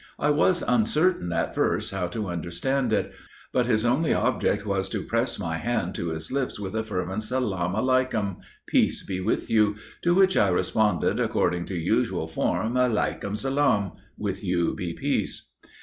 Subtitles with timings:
[0.17, 3.13] I was uncertain at first how to understand it;
[3.53, 7.21] but his only object was to press my hand to his lips with a fervent
[7.21, 13.37] 'salam aleikum' (Peace be with you,) to which I responded, according to usual form, 'aleikum
[13.37, 15.51] salam,' (with you be peace.)